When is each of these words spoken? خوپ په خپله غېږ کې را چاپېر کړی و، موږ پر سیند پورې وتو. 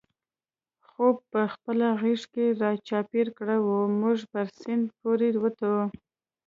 خوپ 0.89 1.17
په 1.31 1.41
خپله 1.53 1.87
غېږ 2.01 2.21
کې 2.33 2.45
را 2.61 2.71
چاپېر 2.87 3.27
کړی 3.37 3.57
و، 3.61 3.69
موږ 4.01 4.19
پر 4.31 4.45
سیند 4.59 4.85
پورې 4.99 5.27
وتو. 5.41 5.75